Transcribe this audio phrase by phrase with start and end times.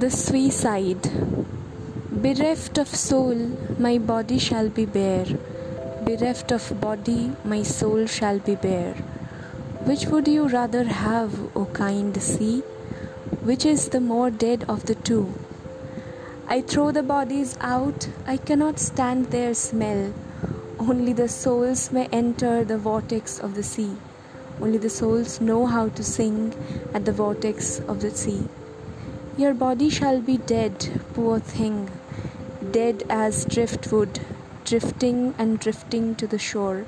[0.00, 1.10] The suicide.
[2.22, 3.34] Bereft of soul,
[3.80, 5.26] my body shall be bare.
[6.04, 8.94] Bereft of body, my soul shall be bare.
[9.88, 12.60] Which would you rather have, O kind sea?
[13.42, 15.34] Which is the more dead of the two?
[16.46, 20.14] I throw the bodies out, I cannot stand their smell.
[20.78, 23.96] Only the souls may enter the vortex of the sea.
[24.62, 26.54] Only the souls know how to sing
[26.94, 28.47] at the vortex of the sea.
[29.38, 31.88] Your body shall be dead, poor thing,
[32.72, 34.18] dead as driftwood,
[34.64, 36.86] drifting and drifting to the shore.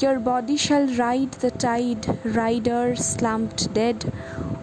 [0.00, 4.12] Your body shall ride the tide, rider slumped dead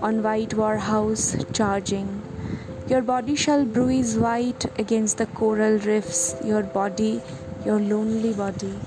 [0.01, 2.21] on white warehouse charging.
[2.89, 7.21] Your body shall bruise white against the coral reefs, your body,
[7.65, 8.77] your lonely body.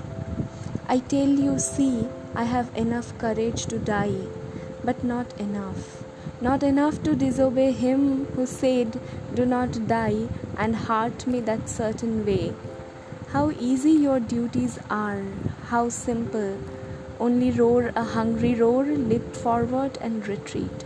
[0.87, 4.27] I tell you, sea, I have enough courage to die,
[4.83, 6.04] but not enough.
[6.41, 8.99] Not enough to disobey him who said,
[9.33, 12.53] Do not die, and heart me that certain way.
[13.29, 15.23] How easy your duties are,
[15.67, 16.57] how simple.
[17.21, 20.83] Only roar a hungry roar, leap forward and retreat.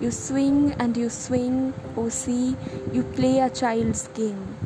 [0.00, 2.56] You swing and you swing, oh sea,
[2.92, 4.57] you play a child's game.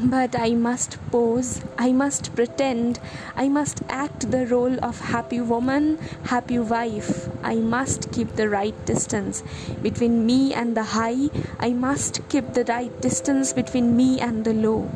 [0.00, 3.00] But I must pose, I must pretend,
[3.34, 7.28] I must act the role of happy woman, happy wife.
[7.42, 9.42] I must keep the right distance
[9.82, 14.54] between me and the high, I must keep the right distance between me and the
[14.54, 14.88] low.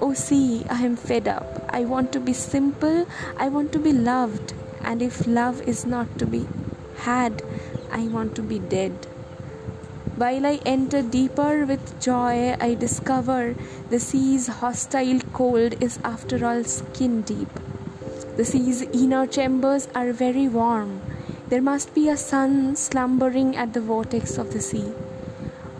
[0.00, 1.68] Oh, sea, I am fed up.
[1.68, 3.06] I want to be simple,
[3.36, 6.48] I want to be loved, and if love is not to be
[6.96, 7.42] had,
[7.92, 9.08] I want to be dead.
[10.16, 13.54] While I enter deeper with joy, I discover
[13.90, 17.50] the sea's hostile cold is after all skin deep.
[18.38, 21.02] The sea's inner chambers are very warm.
[21.50, 24.90] There must be a sun slumbering at the vortex of the sea.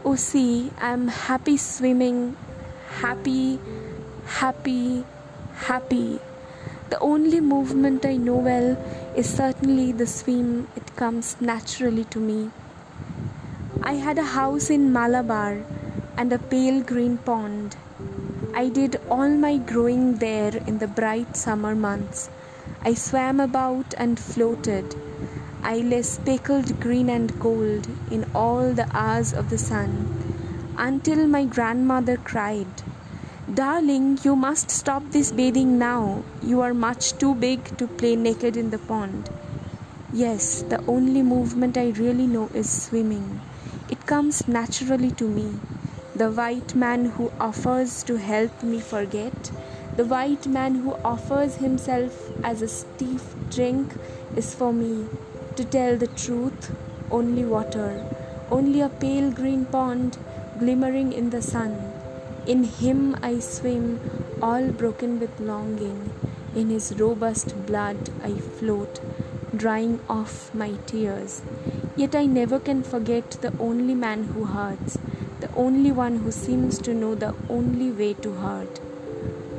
[0.04, 2.36] Oh, sea, I am happy swimming,
[3.00, 3.58] happy,
[4.26, 5.06] happy,
[5.54, 6.20] happy.
[6.90, 8.76] The only movement I know well
[9.16, 12.50] is certainly the swim, it comes naturally to me.
[13.88, 15.62] I had a house in Malabar
[16.16, 17.76] and a pale green pond.
[18.52, 22.28] I did all my growing there in the bright summer months.
[22.82, 24.96] I swam about and floated.
[25.62, 29.92] I lay speckled green and gold in all the hours of the sun
[30.76, 32.82] until my grandmother cried,
[33.54, 36.24] Darling, you must stop this bathing now.
[36.42, 39.30] You are much too big to play naked in the pond.
[40.12, 43.40] Yes, the only movement I really know is swimming.
[43.88, 45.60] It comes naturally to me.
[46.16, 49.52] The white man who offers to help me forget,
[49.96, 53.94] the white man who offers himself as a stiff drink
[54.34, 55.06] is for me.
[55.54, 56.74] To tell the truth,
[57.10, 58.04] only water,
[58.50, 60.18] only a pale green pond
[60.58, 61.92] glimmering in the sun.
[62.46, 64.00] In him I swim,
[64.42, 66.10] all broken with longing.
[66.56, 69.00] In his robust blood I float,
[69.54, 71.42] drying off my tears.
[71.96, 74.98] Yet I never can forget the only man who hurts,
[75.40, 78.80] the only one who seems to know the only way to hurt.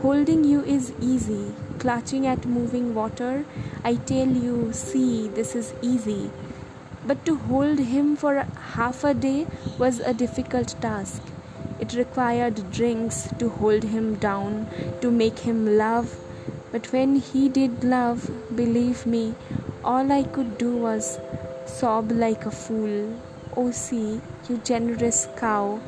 [0.03, 3.43] Holding you is easy, clutching at moving water,
[3.83, 6.29] I tell you, sea, this is easy.
[7.07, 9.47] But to hold him for half a day
[9.79, 11.23] was a difficult task.
[11.79, 14.67] It required drinks to hold him down,
[15.01, 16.19] to make him love.
[16.71, 19.33] But when he did love, believe me,
[19.83, 21.19] all I could do was
[21.67, 23.13] sob like a fool.
[23.55, 25.79] Oh, sea, you generous cow,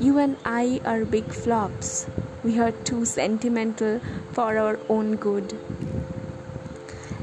[0.00, 2.06] you and I are big flops.
[2.42, 4.00] We are too sentimental
[4.32, 5.56] for our own good.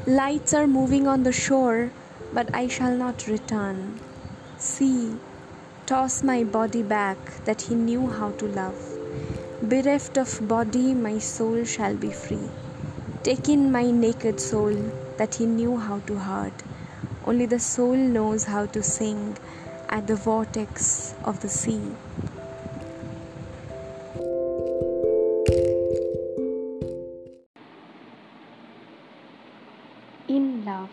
[0.06, 1.90] Lights are moving on the shore,
[2.32, 4.00] but I shall not return.
[4.58, 5.16] Sea,
[5.86, 8.98] toss my body back that he knew how to love.
[9.62, 12.48] Bereft of body, my soul shall be free.
[13.22, 14.74] Take in my naked soul
[15.18, 16.64] that he knew how to hurt.
[17.24, 19.36] Only the soul knows how to sing
[19.88, 21.80] at the vortex of the sea.
[30.28, 30.90] In love.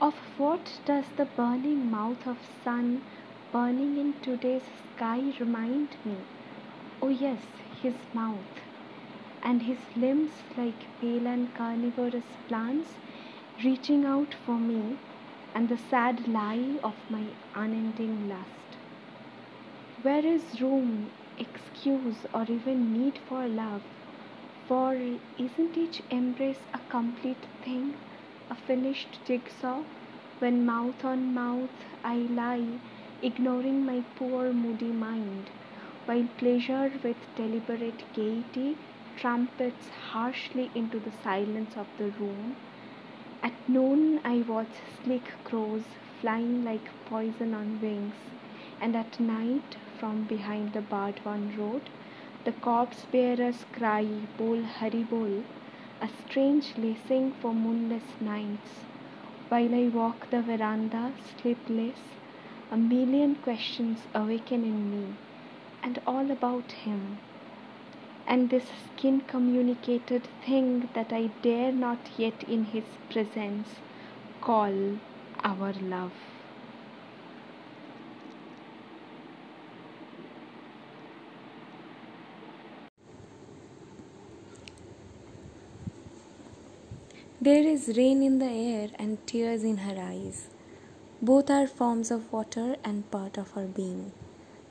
[0.00, 3.02] Of what does the burning mouth of sun
[3.52, 4.62] burning in today's
[4.94, 6.16] sky remind me?
[7.02, 7.40] Oh, yes,
[7.82, 8.60] his mouth,
[9.42, 12.94] and his limbs like pale and carnivorous plants
[13.62, 14.98] reaching out for me,
[15.54, 18.78] and the sad lie of my unending lust.
[20.00, 23.82] Where is room, excuse, or even need for love?
[24.66, 24.94] For
[25.36, 27.96] isn't each embrace a complete thing,
[28.48, 29.84] a finished jigsaw?
[30.38, 32.80] When mouth on mouth I lie,
[33.20, 35.50] ignoring my poor moody mind,
[36.06, 38.78] while pleasure with deliberate gaiety
[39.16, 42.56] trumpets harshly into the silence of the room.
[43.40, 45.86] At noon, I watch sleek crows
[46.20, 48.16] flying like poison on wings,
[48.80, 51.90] and at night, from behind the Bardwan road,
[52.44, 55.44] the corpse bearers cry Bol Hari Bol,
[56.00, 58.86] a strange lacing for moonless nights.
[59.48, 62.18] While I walk the veranda, sleepless,
[62.70, 65.18] a million questions awaken in me,
[65.82, 67.27] and all about him.
[68.30, 73.68] And this skin communicated thing that I dare not yet in his presence
[74.42, 74.98] call
[75.42, 76.12] our love.
[87.40, 90.48] There is rain in the air and tears in her eyes.
[91.22, 94.12] Both are forms of water and part of her being.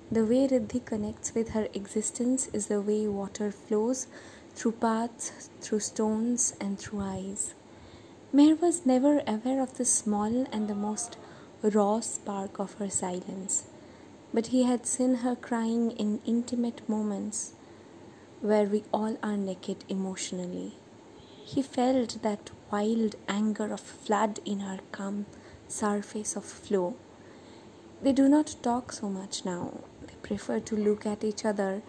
[0.10, 4.08] The way Riddhi connects with her existence is the way water flows
[4.56, 7.54] through paths, through stones, and through eyes.
[8.34, 11.18] Meher was never aware of the small and the most
[11.62, 13.66] raw spark of her silence,
[14.34, 17.52] but he had seen her crying in intimate moments
[18.40, 20.78] where we all are naked emotionally.
[21.44, 25.26] He felt that wild anger of flood in her calm
[25.68, 26.96] surface of flow.
[28.02, 29.74] They do not talk so much now.
[30.28, 31.82] Prefer to look at each other,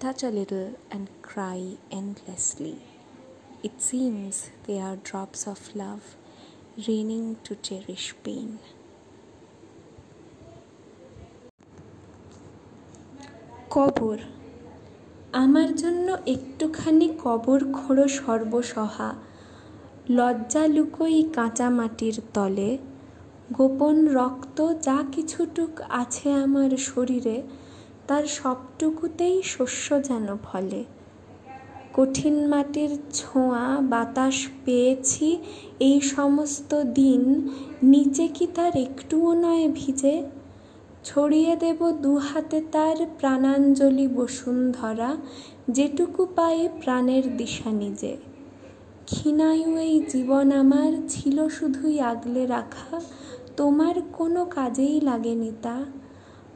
[0.00, 2.78] touch a little, and cry endlessly.
[3.62, 6.16] It seems they are drops of love
[6.88, 8.50] raining to cherish pain.
[13.70, 14.18] কবর
[15.42, 19.10] আমার জন্য একটুখানি কবর খোড়ো সর্বসহা
[20.16, 22.70] লজ্জা লুকোই কাঁচা মাটির তলে
[23.52, 27.36] গোপন রক্ত যা কিছুটুক আছে আমার শরীরে
[28.08, 30.84] তার সবটুকুতেই শস্য যেন ফলে।
[31.92, 35.38] কঠিন মাটির ছোঁয়া, বাতাস পেয়েছি
[35.80, 37.50] এই সমস্ত দিন।
[37.82, 40.22] নিচে কি তার একটুও নয় ভিজে?
[41.04, 45.16] ছড়িয়ে দেব দু হাতে তার প্রাণাঞ্জলি বসুন্ধরা,
[45.70, 48.16] যেটুকু পায়ে প্রাণের দিশা নিজে।
[49.06, 53.00] ক্ষীণায়ু এই জীবন আমার ছিল শুধুই আগলে রাখা,
[53.56, 55.84] তোমার কোনো কাজেই লাগেনি তা।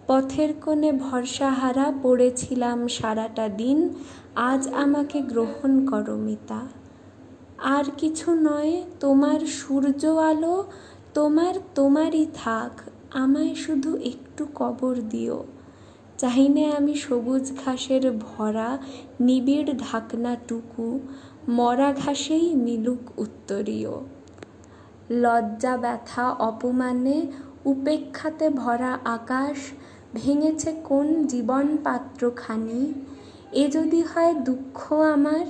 [0.09, 3.79] পথের কোণে ভরসাহারা পড়েছিলাম সারাটা দিন,
[4.35, 6.61] আজ আমাকে গ্রহণ করো মিতা।
[7.59, 10.57] আর কিছু নয়, তোমার সূর্য আলো,
[11.15, 12.73] তোমার তোমারই থাক,
[13.15, 15.45] আমায় শুধু একটু কবর দিও।
[16.19, 18.79] চাহিনে আমি সবুজ ঘাসের ভরা,
[19.21, 21.01] নিবিড় ঢাকনাটুকু,
[21.49, 23.95] মরা ঘাসেই মিলুক উত্তরীয়।
[25.11, 27.19] লজ্জা, ব্যথা, অপমানে,
[27.65, 29.57] উপেক্ষাতে ভরা আকাশ
[30.15, 32.95] ভেঙেছে কোন জীবন পাত্রখানি
[33.53, 35.47] এ যদি হয় দুঃখ আমার,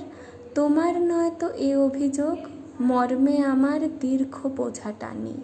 [0.55, 2.37] তোমার নয় তো এ অভিযোগ,
[2.81, 5.37] মর্মে আমার দীর্ঘ বোঝা টানি।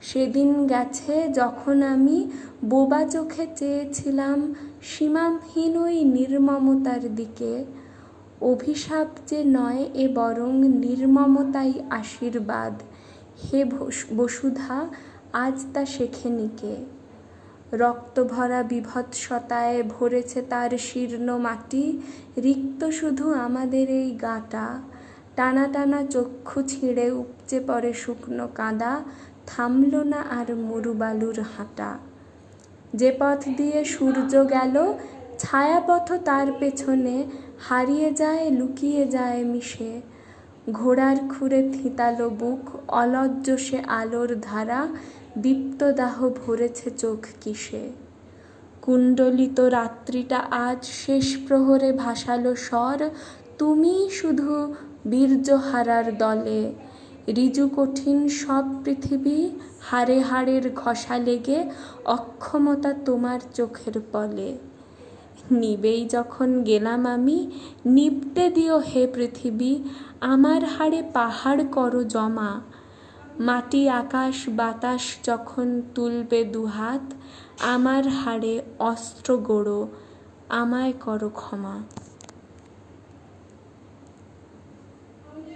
[0.00, 2.30] সেদিন গেছে যখন আমি
[2.64, 7.64] বোবা চোখে চেয়েছিলাম সীমাহীন ওই নির্মমতার দিকে।
[8.40, 12.82] অভিশাপ যে নয় এ বরং নির্মমতাই আশীর্বাদ।
[13.44, 13.64] হে
[14.16, 14.86] বসুধা,
[15.32, 16.76] আজ তা শেখেনিকে
[17.76, 22.00] রক্তভরা বিভৎসতায় ভরেছে তার শীর্ণ মাটি।
[22.36, 24.82] রিক্ত শুধু আমাদের এই গাটা।
[25.36, 29.00] টানা টানা চক্ষু ছিঁড়ে উপচে পড়ে শুকনো কাদা।
[29.46, 31.98] থামল না আর মরুবালুর হাঁটা।
[32.94, 34.94] যে পথ দিয়ে সূর্য গেল,
[35.38, 37.24] ছায়াপথ তার পেছনে।
[37.68, 40.00] হারিয়ে যায়, লুকিয়ে যায় মিশে।
[40.72, 44.86] ঘোড়ার খুঁড়ে থিতালো বুক, অলজ্জ সে আলোর ধারা।
[45.38, 47.90] দীপ্তদাহ ভরেছে চোখ কিসে।
[48.82, 53.10] কুণ্ডলিত রাত্রিটা আজ শেষ প্রহরে ভাসালো স্বর,
[53.58, 54.74] তুমি শুধু
[55.06, 56.74] বীর্যহারার দলে।
[57.28, 59.50] ঋজু কঠিন সব পৃথিবী
[59.80, 61.70] হাড়ে হাড়ের ঘষা লেগে
[62.04, 64.58] অক্ষমতা তোমার চোখের পলে।
[65.50, 67.50] নিবেই যখন গেলাম আমি
[67.86, 69.78] নিবতে দিও হে পৃথিবী,
[70.20, 72.60] আমার হাড়ে পাহাড় করো জমা।
[73.40, 77.04] মাটি আকাশ বাতাস যখন তুলবে দুহাত
[77.64, 79.80] আমার হাড়ে অস্ত্র গোড়ো
[80.48, 81.76] আমায় করো ক্ষমা।